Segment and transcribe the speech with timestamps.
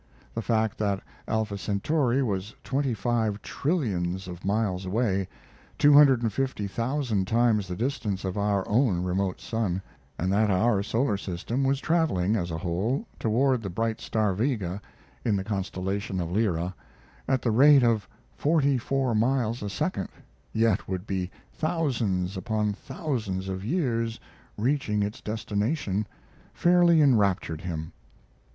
[0.33, 5.27] The fact that Alpha Centauri was twenty five trillions of miles away
[5.77, 9.79] two hundred and fifty thousand times the distance of our own remote sun,
[10.17, 14.81] and that our solar system was traveling, as a whole, toward the bright star Vega,
[15.23, 16.73] in the constellation of Lyra,
[17.27, 20.09] at the rate of forty four miles a second,
[20.51, 24.19] yet would be thousands upon thousands of years
[24.57, 26.07] reaching its destination,
[26.55, 27.91] fairly enraptured him.